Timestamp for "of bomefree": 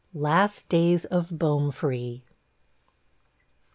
1.05-2.23